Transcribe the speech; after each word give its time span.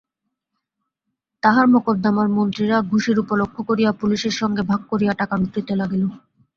তাঁহার 1.43 1.67
মকদ্দমার 1.73 2.27
মন্ত্রীরা 2.35 2.77
ঘুষের 2.91 3.17
উপলক্ষ 3.19 3.55
করিয়া 3.69 3.91
পুলিসের 3.99 4.35
সঙ্গে 4.41 4.61
ভাগ 4.69 4.81
করিয়া 4.91 5.13
টাকা 5.21 5.35
লুটিতে 5.37 5.73
লাগিল। 5.81 6.03